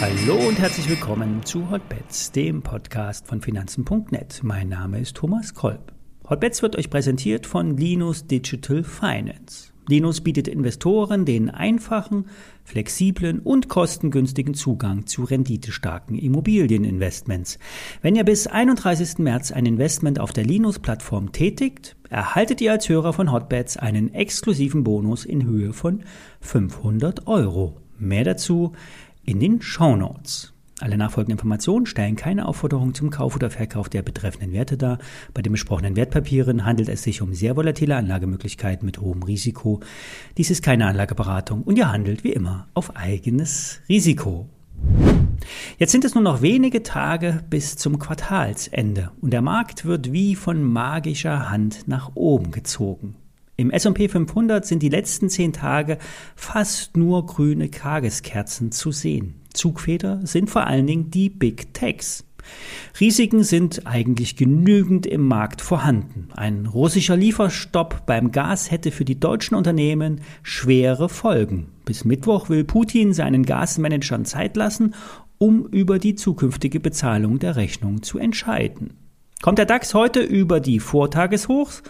Hallo 0.00 0.46
und 0.46 0.58
herzlich 0.58 0.88
willkommen 0.88 1.44
zu 1.44 1.70
Hotbets, 1.70 2.32
dem 2.32 2.62
Podcast 2.62 3.26
von 3.26 3.40
Finanzen.net. 3.40 4.40
Mein 4.42 4.68
Name 4.68 5.00
ist 5.00 5.16
Thomas 5.16 5.54
Kolb. 5.54 5.92
Hotbets 6.28 6.62
wird 6.62 6.76
euch 6.76 6.90
präsentiert 6.90 7.46
von 7.46 7.76
Linus 7.76 8.26
Digital 8.26 8.84
Finance. 8.84 9.72
Linus 9.88 10.20
bietet 10.20 10.48
Investoren 10.48 11.24
den 11.24 11.50
einfachen, 11.50 12.26
flexiblen 12.62 13.40
und 13.40 13.68
kostengünstigen 13.68 14.54
Zugang 14.54 15.06
zu 15.06 15.24
renditestarken 15.24 16.16
Immobilieninvestments. 16.18 17.58
Wenn 18.02 18.14
ihr 18.14 18.24
bis 18.24 18.46
31. 18.46 19.18
März 19.18 19.50
ein 19.50 19.66
Investment 19.66 20.20
auf 20.20 20.32
der 20.32 20.44
Linus-Plattform 20.44 21.32
tätigt, 21.32 21.96
erhaltet 22.10 22.60
ihr 22.60 22.72
als 22.72 22.88
Hörer 22.88 23.12
von 23.12 23.32
Hotbets 23.32 23.76
einen 23.78 24.12
exklusiven 24.12 24.84
Bonus 24.84 25.24
in 25.24 25.44
Höhe 25.44 25.72
von 25.72 26.04
500 26.40 27.26
Euro. 27.26 27.80
Mehr 27.98 28.24
dazu 28.24 28.72
in 29.24 29.40
den 29.40 29.62
Show 29.62 29.96
Notes. 29.96 30.52
Alle 30.80 30.96
nachfolgenden 30.96 31.38
Informationen 31.38 31.86
stellen 31.86 32.14
keine 32.14 32.46
Aufforderung 32.46 32.94
zum 32.94 33.10
Kauf 33.10 33.34
oder 33.34 33.50
Verkauf 33.50 33.88
der 33.88 34.02
betreffenden 34.02 34.52
Werte 34.52 34.76
dar. 34.76 34.98
Bei 35.34 35.42
den 35.42 35.50
besprochenen 35.52 35.96
Wertpapieren 35.96 36.64
handelt 36.64 36.88
es 36.88 37.02
sich 37.02 37.20
um 37.20 37.34
sehr 37.34 37.56
volatile 37.56 37.96
Anlagemöglichkeiten 37.96 38.86
mit 38.86 39.00
hohem 39.00 39.24
Risiko. 39.24 39.80
Dies 40.36 40.50
ist 40.50 40.62
keine 40.62 40.86
Anlageberatung 40.86 41.62
und 41.62 41.76
ihr 41.76 41.90
handelt 41.90 42.22
wie 42.22 42.32
immer 42.32 42.68
auf 42.74 42.94
eigenes 42.94 43.80
Risiko. 43.88 44.48
Jetzt 45.78 45.90
sind 45.90 46.04
es 46.04 46.14
nur 46.14 46.22
noch 46.22 46.42
wenige 46.42 46.84
Tage 46.84 47.42
bis 47.50 47.74
zum 47.74 47.98
Quartalsende 47.98 49.10
und 49.20 49.32
der 49.32 49.42
Markt 49.42 49.84
wird 49.84 50.12
wie 50.12 50.36
von 50.36 50.62
magischer 50.62 51.50
Hand 51.50 51.88
nach 51.88 52.12
oben 52.14 52.52
gezogen. 52.52 53.16
Im 53.56 53.72
S&P 53.72 54.08
500 54.08 54.64
sind 54.64 54.84
die 54.84 54.88
letzten 54.88 55.28
zehn 55.28 55.52
Tage 55.52 55.98
fast 56.36 56.96
nur 56.96 57.26
grüne 57.26 57.72
Tageskerzen 57.72 58.70
zu 58.70 58.92
sehen. 58.92 59.40
Zugfeder 59.58 60.20
sind 60.24 60.48
vor 60.50 60.68
allen 60.68 60.86
Dingen 60.86 61.10
die 61.10 61.28
Big 61.28 61.74
Techs. 61.74 62.24
Risiken 63.00 63.42
sind 63.42 63.86
eigentlich 63.86 64.36
genügend 64.36 65.04
im 65.04 65.26
Markt 65.26 65.60
vorhanden. 65.60 66.28
Ein 66.36 66.66
russischer 66.66 67.16
Lieferstopp 67.16 68.06
beim 68.06 68.30
Gas 68.30 68.70
hätte 68.70 68.92
für 68.92 69.04
die 69.04 69.18
deutschen 69.18 69.56
Unternehmen 69.56 70.20
schwere 70.44 71.08
Folgen. 71.08 71.66
Bis 71.84 72.04
Mittwoch 72.04 72.48
will 72.48 72.62
Putin 72.62 73.12
seinen 73.12 73.44
Gasmanagern 73.44 74.24
Zeit 74.24 74.56
lassen, 74.56 74.94
um 75.38 75.66
über 75.66 75.98
die 75.98 76.14
zukünftige 76.14 76.78
Bezahlung 76.78 77.40
der 77.40 77.56
Rechnung 77.56 78.02
zu 78.02 78.18
entscheiden. 78.18 78.94
Kommt 79.42 79.58
der 79.58 79.66
DAX 79.66 79.92
heute 79.92 80.20
über 80.20 80.60
die 80.60 80.80
Vortageshochs, 80.80 81.82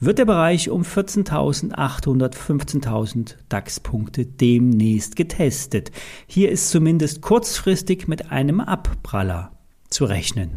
wird 0.00 0.18
der 0.18 0.24
Bereich 0.24 0.70
um 0.70 0.82
14.800, 0.82 2.34
15.000 2.34 3.36
DAX-Punkte 3.50 4.24
demnächst 4.24 5.14
getestet. 5.14 5.92
Hier 6.26 6.50
ist 6.50 6.70
zumindest 6.70 7.20
kurzfristig 7.20 8.08
mit 8.08 8.32
einem 8.32 8.60
Abpraller 8.60 9.52
zu 9.90 10.06
rechnen. 10.06 10.50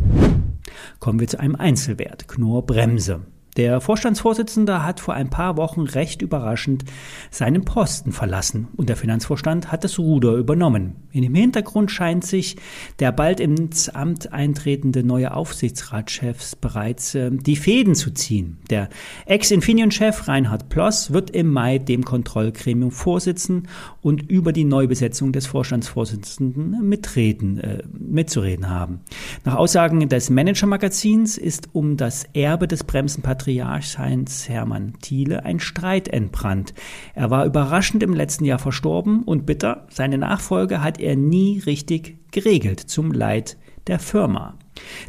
Kommen 0.99 1.19
wir 1.19 1.27
zu 1.27 1.39
einem 1.39 1.55
Einzelwert, 1.55 2.27
Knorr 2.29 2.65
Bremse. 2.65 3.21
Der 3.55 3.81
Vorstandsvorsitzende 3.81 4.83
hat 4.83 4.99
vor 4.99 5.13
ein 5.13 5.29
paar 5.29 5.57
Wochen 5.57 5.81
recht 5.81 6.23
überraschend 6.23 6.85
seinen 7.29 7.65
Posten 7.65 8.11
verlassen 8.11 8.67
und 8.75 8.89
der 8.89 8.95
Finanzvorstand 8.95 9.71
hat 9.71 9.83
das 9.83 9.99
Ruder 9.99 10.33
übernommen. 10.33 10.95
In 11.11 11.21
dem 11.21 11.35
Hintergrund 11.35 11.91
scheint 11.91 12.25
sich 12.25 12.55
der 12.97 13.11
bald 13.11 13.39
ins 13.39 13.89
Amt 13.89 14.33
eintretende 14.33 15.03
neue 15.03 15.35
Aufsichtsratschef 15.35 16.55
bereits 16.55 17.13
äh, 17.13 17.29
die 17.31 17.55
Fäden 17.55 17.93
zu 17.93 18.11
ziehen. 18.11 18.57
Der 18.71 18.89
Ex-Infineon-Chef 19.27 20.27
Reinhard 20.27 20.69
Ploss 20.69 21.13
wird 21.13 21.29
im 21.29 21.51
Mai 21.51 21.77
dem 21.77 22.03
Kontrollgremium 22.03 22.91
vorsitzen 22.91 23.67
und 24.01 24.31
über 24.31 24.51
die 24.51 24.65
Neubesetzung 24.65 25.31
des 25.31 25.45
Vorstandsvorsitzenden 25.45 26.89
mitreden, 26.89 27.59
äh, 27.59 27.83
mitzureden 27.99 28.69
haben. 28.69 29.01
Nach 29.43 29.55
Aussagen 29.55 30.09
des 30.09 30.31
Manager-Magazins 30.31 31.37
ist 31.37 31.69
um 31.73 31.97
das 31.97 32.25
Erbe 32.33 32.67
des 32.67 32.83
Bremsenpatrons 32.83 33.42
Patriarch 33.43 33.97
Heinz 33.97 34.47
Hermann 34.47 34.93
Thiele 35.01 35.43
ein 35.43 35.59
Streit 35.59 36.07
entbrannt. 36.07 36.73
Er 37.13 37.29
war 37.29 37.45
überraschend 37.45 38.01
im 38.01 38.13
letzten 38.13 38.45
Jahr 38.45 38.57
verstorben 38.57 39.23
und 39.23 39.45
bitter, 39.45 39.85
seine 39.89 40.17
Nachfolge 40.17 40.81
hat 40.81 40.97
er 40.97 41.17
nie 41.17 41.59
richtig 41.59 42.15
geregelt, 42.31 42.79
zum 42.79 43.11
Leid 43.11 43.57
der 43.87 43.99
Firma. 43.99 44.57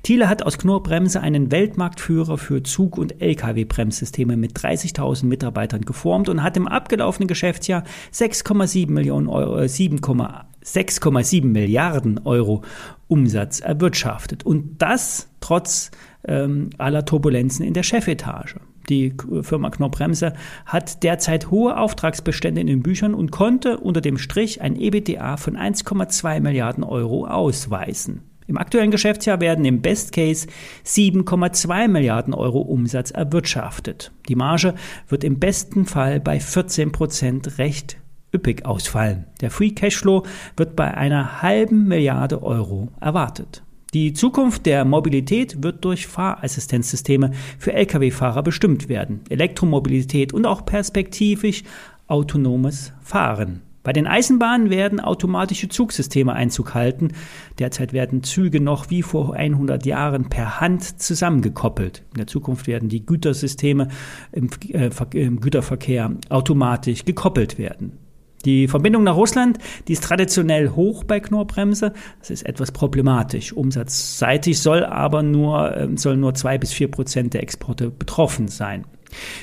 Thiele 0.03 0.29
hat 0.29 0.43
aus 0.43 0.59
Knorrbremse 0.59 1.21
einen 1.21 1.53
Weltmarktführer 1.53 2.37
für 2.37 2.65
Zug- 2.65 2.99
und 2.99 3.23
Lkw-Bremssysteme 3.23 4.37
mit 4.37 4.59
30.000 4.59 5.27
Mitarbeitern 5.27 5.83
geformt 5.83 6.29
und 6.29 6.43
hat 6.43 6.57
im 6.57 6.67
abgelaufenen 6.67 7.29
Geschäftsjahr 7.29 7.85
6,7 8.13 8.91
Millionen 8.91 9.29
Euro, 9.29 9.59
7,6,7 9.59 11.37
äh, 11.37 11.41
Milliarden 11.47 12.19
Euro 12.25 12.63
Umsatz 13.07 13.61
erwirtschaftet. 13.61 14.45
Und 14.45 14.83
das 14.83 15.29
trotz 15.39 15.93
ähm, 16.27 16.71
aller 16.79 17.05
Turbulenzen 17.05 17.65
in 17.65 17.75
der 17.75 17.83
Chefetage. 17.83 18.57
Die 18.89 19.15
Firma 19.43 19.71
Knorr-Bremse 19.71 20.35
hat 20.67 21.03
derzeit 21.03 21.51
hohe 21.51 21.77
Auftragsbestände 21.77 22.61
in 22.61 22.67
den 22.67 22.83
Büchern 22.83 23.15
und 23.15 23.31
konnte 23.31 23.79
unter 23.79 24.01
dem 24.01 24.19
Strich 24.19 24.61
ein 24.61 24.77
EBTA 24.77 25.37
von 25.37 25.57
1,2 25.57 26.41
Milliarden 26.41 26.85
Euro 26.85 27.27
ausweisen. 27.27 28.23
Im 28.47 28.59
aktuellen 28.59 28.91
Geschäftsjahr 28.91 29.41
werden 29.41 29.65
im 29.65 29.81
Best 29.81 30.13
Case 30.13 30.47
7,2 30.85 31.89
Milliarden 31.89 32.35
Euro 32.35 32.61
Umsatz 32.61 33.11
erwirtschaftet. 33.11 34.13
Die 34.29 34.35
Marge 34.35 34.75
wird 35.09 35.25
im 35.25 35.39
besten 35.39 35.87
Fall 35.87 36.21
bei 36.21 36.39
14 36.41 36.93
Prozent 36.93 37.57
recht 37.57 37.97
üppig 38.35 38.67
ausfallen. 38.67 39.25
Der 39.41 39.51
Free 39.51 39.71
Cashflow 39.71 40.25
wird 40.57 40.77
bei 40.77 40.93
einer 40.93 41.41
halben 41.41 41.89
Milliarde 41.89 42.43
Euro 42.43 42.89
erwartet. 43.01 43.64
Die 43.95 44.13
Zukunft 44.13 44.67
der 44.67 44.85
Mobilität 44.85 45.63
wird 45.63 45.85
durch 45.85 46.09
Fahrassistenzsysteme 46.09 47.31
für 47.61 47.75
Lkw-Fahrer 47.75 48.43
bestimmt 48.43 48.89
werden, 48.89 49.21
Elektromobilität 49.29 50.33
und 50.33 50.47
auch 50.47 50.67
perspektivisch 50.67 51.63
autonomes 52.09 52.93
Fahren. 53.03 53.63
Bei 53.85 53.93
den 53.93 54.09
Eisenbahnen 54.09 54.69
werden 54.69 54.99
automatische 54.99 55.69
Zugsysteme 55.69 56.33
Einzug 56.33 56.75
halten. 56.75 57.13
Derzeit 57.61 57.93
werden 57.93 58.25
Züge 58.25 58.61
noch 58.61 58.91
wie 58.91 59.03
vor 59.03 59.35
100 59.35 59.87
Jahren 59.87 60.29
per 60.29 60.61
Hand 60.61 61.01
zusammengekoppelt. 61.01 62.03
In 62.15 62.19
der 62.19 62.27
Zukunft 62.27 62.67
werden 62.67 62.89
die 62.89 63.07
Gütersysteme 63.07 63.89
im, 64.33 64.51
äh, 64.71 64.91
im 65.13 65.39
Güterverkehr 65.39 66.17
automatisch 66.31 67.05
gekoppelt 67.05 67.59
werden. 67.59 68.04
Die 68.45 68.69
Verbindung 68.69 69.05
nach 69.05 69.17
Russland, 69.17 69.59
die 69.89 69.93
ist 69.93 70.05
traditionell 70.05 70.71
hoch 70.71 71.05
bei 71.05 71.21
Knorrbremse. 71.21 71.93
Das 72.21 72.31
ist 72.31 72.45
etwas 72.45 72.73
problematisch. 72.73 73.53
Umsatzseitig 73.53 74.61
soll 74.61 74.85
aber 74.85 75.23
nur, 75.23 75.77
ähm, 75.77 75.97
sollen 75.97 76.21
nur 76.21 76.35
zwei 76.35 76.59
bis 76.59 76.73
vier 76.73 76.91
Prozent 76.91 77.35
der 77.35 77.43
Exporte 77.43 77.91
betroffen 77.91 78.49
sein. 78.49 78.85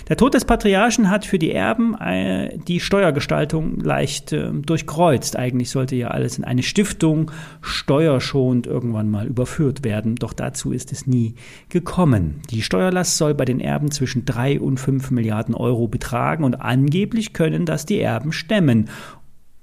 Der 0.09 0.17
Tod 0.17 0.33
des 0.33 0.45
Patriarchen 0.45 1.09
hat 1.09 1.25
für 1.25 1.39
die 1.39 1.51
Erben 1.51 1.95
äh, 1.99 2.57
die 2.57 2.79
Steuergestaltung 2.79 3.79
leicht 3.79 4.33
äh, 4.33 4.51
durchkreuzt. 4.51 5.35
Eigentlich 5.37 5.69
sollte 5.69 5.95
ja 5.95 6.09
alles 6.09 6.37
in 6.37 6.43
eine 6.43 6.63
Stiftung 6.63 7.31
steuerschonend 7.61 8.67
irgendwann 8.67 9.09
mal 9.09 9.27
überführt 9.27 9.83
werden, 9.83 10.15
doch 10.15 10.33
dazu 10.33 10.71
ist 10.71 10.91
es 10.91 11.07
nie 11.07 11.35
gekommen. 11.69 12.41
Die 12.49 12.61
Steuerlast 12.61 13.17
soll 13.17 13.33
bei 13.33 13.45
den 13.45 13.59
Erben 13.59 13.91
zwischen 13.91 14.25
drei 14.25 14.59
und 14.59 14.79
fünf 14.79 15.11
Milliarden 15.11 15.55
Euro 15.55 15.87
betragen 15.87 16.43
und 16.43 16.55
angeblich 16.55 17.33
können 17.33 17.65
das 17.65 17.85
die 17.85 17.99
Erben 17.99 18.31
stemmen. 18.31 18.89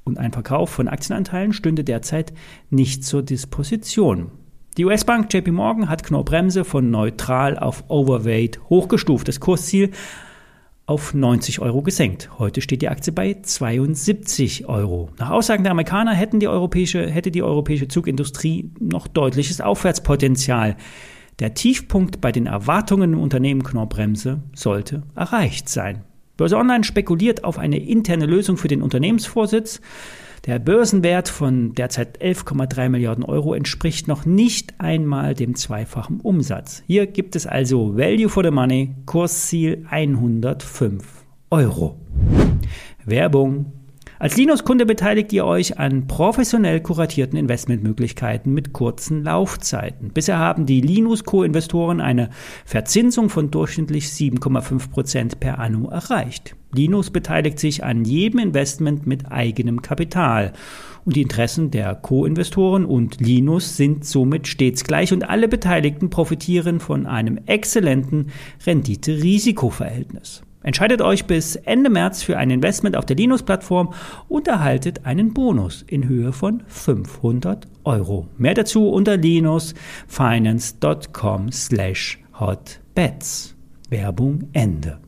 Und 0.04 0.18
ein 0.18 0.32
Verkauf 0.32 0.70
von 0.70 0.88
Aktienanteilen 0.88 1.52
stünde 1.52 1.84
derzeit 1.84 2.32
nicht 2.70 3.04
zur 3.04 3.22
Disposition. 3.22 4.30
Die 4.78 4.84
US-Bank 4.84 5.34
JP 5.34 5.50
Morgan 5.50 5.88
hat 5.88 6.04
Knorr-Bremse 6.04 6.64
von 6.64 6.88
neutral 6.88 7.58
auf 7.58 7.82
Overweight 7.88 8.60
hochgestuft. 8.70 9.26
Das 9.26 9.40
Kursziel 9.40 9.90
auf 10.86 11.14
90 11.14 11.58
Euro 11.58 11.82
gesenkt. 11.82 12.30
Heute 12.38 12.60
steht 12.60 12.82
die 12.82 12.88
Aktie 12.88 13.12
bei 13.12 13.38
72 13.42 14.68
Euro. 14.68 15.10
Nach 15.18 15.30
Aussagen 15.30 15.64
der 15.64 15.72
Amerikaner 15.72 16.14
hätten 16.14 16.38
die 16.38 16.46
europäische, 16.46 17.10
hätte 17.10 17.32
die 17.32 17.42
europäische 17.42 17.88
Zugindustrie 17.88 18.70
noch 18.78 19.08
deutliches 19.08 19.60
Aufwärtspotenzial. 19.60 20.76
Der 21.40 21.54
Tiefpunkt 21.54 22.20
bei 22.20 22.30
den 22.30 22.46
Erwartungen 22.46 23.14
im 23.14 23.20
Unternehmen 23.20 23.64
Knorr-Bremse 23.64 24.44
sollte 24.54 25.02
erreicht 25.16 25.68
sein. 25.68 26.04
Börse 26.36 26.56
Online 26.56 26.84
spekuliert 26.84 27.42
auf 27.42 27.58
eine 27.58 27.80
interne 27.80 28.26
Lösung 28.26 28.56
für 28.56 28.68
den 28.68 28.82
Unternehmensvorsitz. 28.82 29.80
Der 30.46 30.58
Börsenwert 30.58 31.28
von 31.28 31.74
derzeit 31.74 32.22
11,3 32.22 32.88
Milliarden 32.88 33.24
Euro 33.24 33.54
entspricht 33.54 34.08
noch 34.08 34.24
nicht 34.24 34.74
einmal 34.78 35.34
dem 35.34 35.54
zweifachen 35.54 36.20
Umsatz. 36.20 36.82
Hier 36.86 37.06
gibt 37.06 37.36
es 37.36 37.46
also 37.46 37.96
Value 37.96 38.28
for 38.28 38.44
the 38.44 38.50
Money, 38.50 38.94
Kursziel 39.06 39.84
105 39.90 41.04
Euro. 41.50 41.98
Werbung 43.04 43.72
Als 44.20 44.36
Linus-Kunde 44.36 44.84
beteiligt 44.84 45.32
ihr 45.32 45.44
euch 45.44 45.78
an 45.78 46.08
professionell 46.08 46.80
kuratierten 46.80 47.38
Investmentmöglichkeiten 47.38 48.52
mit 48.52 48.72
kurzen 48.72 49.22
Laufzeiten. 49.22 50.10
Bisher 50.12 50.38
haben 50.38 50.66
die 50.66 50.80
Linus-Co-Investoren 50.80 52.00
eine 52.00 52.30
Verzinsung 52.64 53.28
von 53.28 53.52
durchschnittlich 53.52 54.06
7,5 54.06 54.90
Prozent 54.90 55.38
per 55.38 55.60
anno 55.60 55.88
erreicht. 55.88 56.56
Linus 56.72 57.10
beteiligt 57.10 57.60
sich 57.60 57.84
an 57.84 58.04
jedem 58.04 58.40
Investment 58.40 59.06
mit 59.06 59.30
eigenem 59.30 59.82
Kapital. 59.82 60.52
Und 61.04 61.14
die 61.14 61.22
Interessen 61.22 61.70
der 61.70 61.94
Co-Investoren 61.94 62.84
und 62.84 63.20
Linus 63.20 63.76
sind 63.76 64.04
somit 64.04 64.48
stets 64.48 64.82
gleich 64.82 65.12
und 65.12 65.28
alle 65.30 65.46
Beteiligten 65.46 66.10
profitieren 66.10 66.80
von 66.80 67.06
einem 67.06 67.38
exzellenten 67.46 68.32
Rendite-Risiko-Verhältnis. 68.66 70.42
Entscheidet 70.68 71.00
euch 71.00 71.24
bis 71.24 71.56
Ende 71.56 71.88
März 71.88 72.22
für 72.22 72.36
ein 72.36 72.50
Investment 72.50 72.94
auf 72.94 73.06
der 73.06 73.16
Linus-Plattform 73.16 73.94
und 74.28 74.48
erhaltet 74.48 75.06
einen 75.06 75.32
Bonus 75.32 75.82
in 75.88 76.06
Höhe 76.06 76.34
von 76.34 76.62
500 76.66 77.66
Euro. 77.84 78.28
Mehr 78.36 78.52
dazu 78.52 78.90
unter 78.90 79.16
linusfinance.com 79.16 81.52
slash 81.52 82.18
hotbets. 82.38 83.56
Werbung 83.88 84.50
Ende. 84.52 84.98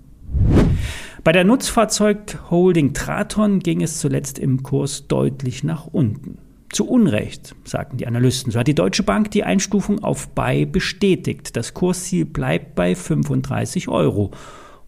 Bei 1.25 1.33
der 1.33 1.45
Nutzfahrzeugholding 1.45 2.95
Traton 2.95 3.59
ging 3.59 3.83
es 3.83 3.99
zuletzt 3.99 4.39
im 4.39 4.63
Kurs 4.63 5.09
deutlich 5.09 5.63
nach 5.63 5.87
unten. 5.87 6.39
Zu 6.71 6.89
Unrecht, 6.89 7.55
sagten 7.65 7.99
die 7.99 8.07
Analysten. 8.07 8.51
So 8.51 8.61
hat 8.61 8.67
die 8.67 8.75
Deutsche 8.75 9.03
Bank 9.03 9.31
die 9.33 9.45
Einstufung 9.45 10.03
auf 10.03 10.31
Buy 10.31 10.65
bestätigt. 10.65 11.55
Das 11.55 11.75
Kursziel 11.75 12.25
bleibt 12.25 12.77
bei 12.77 12.95
35 12.95 13.89
Euro. 13.89 14.31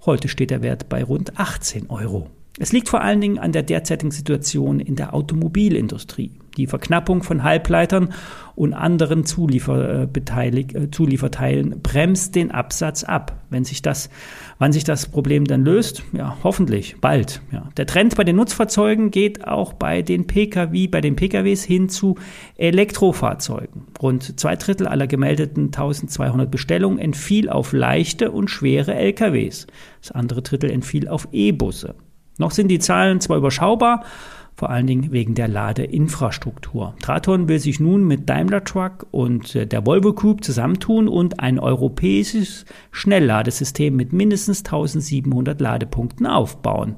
Heute 0.04 0.26
steht 0.26 0.50
der 0.50 0.62
Wert 0.62 0.88
bei 0.88 1.04
rund 1.04 1.38
18 1.38 1.88
Euro. 1.88 2.28
Es 2.58 2.72
liegt 2.72 2.90
vor 2.90 3.00
allen 3.00 3.20
Dingen 3.20 3.38
an 3.38 3.52
der 3.52 3.62
derzeitigen 3.62 4.10
Situation 4.10 4.78
in 4.78 4.94
der 4.94 5.14
Automobilindustrie. 5.14 6.32
Die 6.58 6.66
Verknappung 6.66 7.22
von 7.22 7.44
Halbleitern 7.44 8.12
und 8.54 8.75
anderen 8.75 9.20
äh, 9.20 9.25
Zulieferteilen 10.90 11.81
bremst 11.82 12.34
den 12.34 12.50
Absatz 12.50 13.04
ab. 13.04 13.40
Wenn 13.49 13.64
sich 13.64 13.81
das, 13.81 14.10
wann 14.58 14.70
sich 14.72 14.84
das 14.84 15.06
Problem 15.06 15.46
dann 15.46 15.64
löst, 15.64 16.02
ja, 16.12 16.37
hoffentlich 16.44 16.96
bald. 17.00 17.40
Ja. 17.52 17.70
Der 17.78 17.87
Trend 17.87 18.16
bei 18.16 18.25
den 18.25 18.37
Nutzfahrzeugen 18.37 19.10
geht 19.10 19.46
auch 19.46 19.72
bei 19.72 20.02
den 20.02 20.26
Pkw, 20.26 20.88
bei 20.88 21.00
den 21.00 21.16
PKWs 21.16 21.64
hin 21.64 21.88
zu 21.88 22.16
Elektrofahrzeugen. 22.58 23.87
Rund 24.02 24.38
zwei 24.38 24.56
Drittel 24.56 24.87
aller 24.87 25.06
gemeldeten 25.06 25.66
1200 25.66 26.50
Bestellungen 26.50 26.98
entfiel 26.98 27.48
auf 27.48 27.72
leichte 27.72 28.31
und 28.31 28.50
schwere 28.50 28.94
LKWs. 28.94 29.66
Das 30.02 30.10
andere 30.12 30.43
Drittel 30.43 30.70
entfiel 30.70 31.08
auf 31.08 31.28
E-Busse. 31.32 31.94
Noch 32.43 32.50
sind 32.50 32.67
die 32.67 32.81
Zahlen 32.81 33.21
zwar 33.21 33.37
überschaubar, 33.37 34.03
vor 34.56 34.69
allen 34.69 34.89
Dingen 34.89 35.12
wegen 35.12 35.37
der 35.37 35.47
Ladeinfrastruktur. 35.47 36.97
Traton 37.00 37.47
will 37.47 37.61
sich 37.61 37.79
nun 37.79 38.05
mit 38.05 38.29
Daimler 38.29 38.65
Truck 38.65 39.06
und 39.12 39.55
äh, 39.55 39.65
der 39.65 39.87
Volvo 39.87 40.12
Group 40.12 40.43
zusammentun 40.43 41.06
und 41.06 41.39
ein 41.39 41.61
europäisches 41.61 42.65
Schnellladesystem 42.91 43.94
mit 43.94 44.12
mindestens 44.12 44.65
1700 44.65 45.61
Ladepunkten 45.61 46.27
aufbauen. 46.27 46.97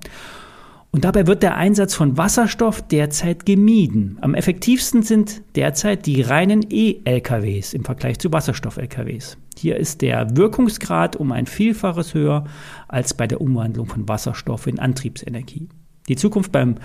Und 0.95 1.05
dabei 1.05 1.27
wird 1.27 1.43
der 1.43 1.57
Einsatz 1.57 1.93
von 1.93 2.17
Wasserstoff 2.17 2.81
derzeit 2.81 3.45
gemieden. 3.45 4.17
Am 4.21 4.37
effektivsten 4.37 5.03
sind 5.03 5.43
derzeit 5.57 6.07
die 6.07 6.23
reinen 6.23 6.65
E-LKWs 6.71 7.75
im 7.75 7.85
Vergleich 7.85 8.21
zu 8.21 8.33
Wasserstoff-LKWs. 8.33 9.37
Hier 9.59 9.77
ist 9.77 10.03
der 10.03 10.37
Wirkungsgrad 10.37 11.17
um 11.17 11.33
ein 11.33 11.47
Vielfaches 11.47 12.15
höher 12.15 12.45
als 12.87 13.13
bei 13.13 13.27
der 13.27 13.41
Umwandlung 13.41 13.87
von 13.87 14.09
Wasserstoff 14.09 14.69
in 14.69 14.79
Antriebsenergie. 14.79 15.69
Die 16.09 16.15
Zukunft 16.15 16.53
beim, 16.53 16.77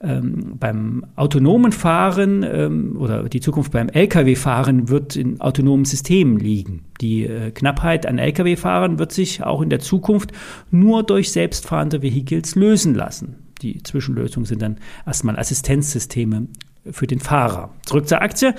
ähm, 0.00 0.54
beim 0.58 1.06
autonomen 1.14 1.70
Fahren 1.70 2.42
ähm, 2.42 2.96
oder 2.98 3.28
die 3.28 3.40
Zukunft 3.40 3.70
beim 3.70 3.88
Lkw-Fahren 3.90 4.88
wird 4.88 5.14
in 5.14 5.40
autonomen 5.40 5.84
Systemen 5.84 6.36
liegen. 6.38 6.86
Die 7.00 7.26
äh, 7.26 7.52
Knappheit 7.52 8.06
an 8.06 8.18
Lkw-Fahrern 8.18 8.98
wird 8.98 9.12
sich 9.12 9.44
auch 9.44 9.62
in 9.62 9.70
der 9.70 9.78
Zukunft 9.78 10.32
nur 10.72 11.04
durch 11.04 11.30
selbstfahrende 11.30 12.02
Vehicles 12.02 12.56
lösen 12.56 12.96
lassen. 12.96 13.41
Die 13.62 13.82
Zwischenlösungen 13.82 14.46
sind 14.46 14.62
dann 14.62 14.78
erstmal 15.06 15.38
Assistenzsysteme 15.38 16.48
für 16.90 17.06
den 17.06 17.20
Fahrer. 17.20 17.74
Zurück 17.86 18.08
zur 18.08 18.20
Aktie. 18.20 18.54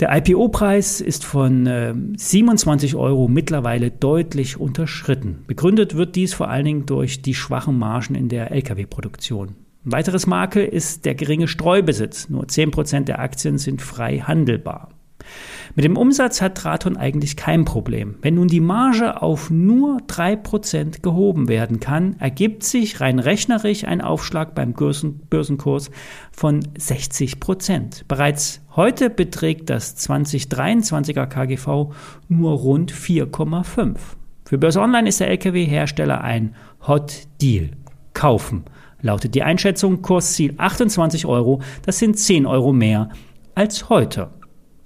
Der 0.00 0.16
IPO-Preis 0.16 1.00
ist 1.00 1.24
von 1.24 1.66
äh, 1.66 1.92
27 2.16 2.94
Euro 2.94 3.26
mittlerweile 3.26 3.90
deutlich 3.90 4.58
unterschritten. 4.58 5.42
Begründet 5.48 5.96
wird 5.96 6.14
dies 6.14 6.34
vor 6.34 6.48
allen 6.48 6.64
Dingen 6.64 6.86
durch 6.86 7.20
die 7.20 7.34
schwachen 7.34 7.76
Margen 7.78 8.14
in 8.14 8.28
der 8.28 8.52
Lkw-Produktion. 8.52 9.56
Ein 9.84 9.92
weiteres 9.92 10.28
Makel 10.28 10.64
ist 10.64 11.04
der 11.04 11.16
geringe 11.16 11.48
Streubesitz. 11.48 12.28
Nur 12.28 12.44
10% 12.44 13.04
der 13.04 13.18
Aktien 13.18 13.58
sind 13.58 13.82
frei 13.82 14.18
handelbar. 14.20 14.90
Mit 15.74 15.84
dem 15.84 15.96
Umsatz 15.96 16.40
hat 16.40 16.56
Traton 16.56 16.96
eigentlich 16.96 17.36
kein 17.36 17.64
Problem. 17.64 18.16
Wenn 18.22 18.34
nun 18.34 18.48
die 18.48 18.60
Marge 18.60 19.22
auf 19.22 19.50
nur 19.50 19.98
3% 20.08 21.02
gehoben 21.02 21.48
werden 21.48 21.80
kann, 21.80 22.16
ergibt 22.18 22.64
sich 22.64 23.00
rein 23.00 23.18
rechnerisch 23.18 23.84
ein 23.84 24.00
Aufschlag 24.00 24.54
beim 24.54 24.72
Börsenkurs 24.72 25.90
von 26.32 26.60
60%. 26.62 28.04
Bereits 28.08 28.60
heute 28.74 29.10
beträgt 29.10 29.70
das 29.70 29.96
2023er 29.96 31.26
KGV 31.26 31.94
nur 32.28 32.52
rund 32.52 32.92
4,5. 32.92 33.96
Für 34.44 34.58
Börse 34.58 34.80
Online 34.80 35.08
ist 35.08 35.20
der 35.20 35.30
Lkw-Hersteller 35.30 36.22
ein 36.22 36.54
Hot 36.86 37.28
Deal. 37.40 37.70
Kaufen 38.14 38.64
lautet 39.02 39.34
die 39.34 39.42
Einschätzung, 39.42 40.02
Kursziel 40.02 40.54
28 40.56 41.26
Euro, 41.26 41.60
das 41.84 41.98
sind 41.98 42.18
10 42.18 42.46
Euro 42.46 42.72
mehr 42.72 43.10
als 43.54 43.88
heute. 43.88 44.30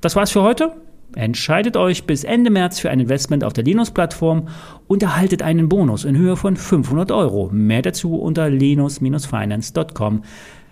Das 0.02 0.16
war's 0.16 0.32
für 0.32 0.42
heute. 0.42 0.72
Entscheidet 1.14 1.76
euch 1.76 2.04
bis 2.04 2.24
Ende 2.24 2.50
März 2.50 2.80
für 2.80 2.90
ein 2.90 3.00
Investment 3.00 3.44
auf 3.44 3.52
der 3.52 3.64
Linus-Plattform 3.64 4.48
und 4.88 5.02
erhaltet 5.02 5.42
einen 5.42 5.68
Bonus 5.68 6.04
in 6.04 6.16
Höhe 6.16 6.36
von 6.36 6.56
500 6.56 7.12
Euro. 7.12 7.50
Mehr 7.52 7.82
dazu 7.82 8.16
unter 8.16 8.50
linus-finance.com 8.50 10.22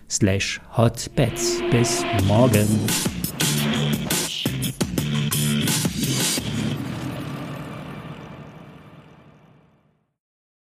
slash 0.08 0.60
hotbets. 0.76 1.62
Bis 1.70 2.04
morgen. 2.26 2.66